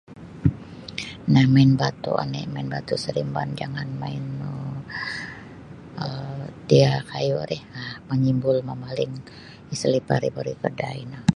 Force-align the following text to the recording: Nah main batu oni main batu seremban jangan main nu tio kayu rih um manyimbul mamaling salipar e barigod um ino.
Nah 1.33 1.45
main 1.53 1.71
batu 1.81 2.09
oni 2.23 2.41
main 2.53 2.67
batu 2.73 2.93
seremban 3.03 3.49
jangan 3.59 3.89
main 4.01 4.23
nu 4.41 4.53
tio 6.67 6.91
kayu 7.09 7.37
rih 7.51 7.61
um 7.77 7.97
manyimbul 8.09 8.57
mamaling 8.69 9.13
salipar 9.81 10.21
e 10.27 10.29
barigod 10.35 10.75
um 10.87 10.95
ino. 11.03 11.19